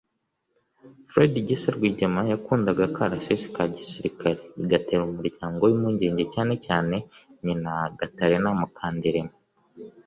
Fred 1.09 1.33
Gisa 1.47 1.69
Rwigema 1.75 2.21
yakundaga 2.31 2.81
akarasisi 2.89 3.47
ka 3.55 3.63
gisirikare 3.75 4.37
cyane 4.41 4.55
bigatera 4.59 5.01
umuryango 5.09 5.59
we 5.63 5.71
impungenge 5.75 6.23
cyane 6.33 6.53
cyane 6.65 6.95
nyina 7.43 7.71
Gatarina 7.99 8.49
Mukandirima 8.59 9.33